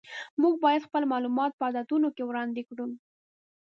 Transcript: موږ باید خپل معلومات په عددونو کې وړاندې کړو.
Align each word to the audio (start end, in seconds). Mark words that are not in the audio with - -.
موږ 0.41 0.53
باید 0.65 0.85
خپل 0.87 1.03
معلومات 1.11 1.51
په 1.55 1.63
عددونو 1.69 2.07
کې 2.15 2.23
وړاندې 2.25 2.61
کړو. 2.69 2.85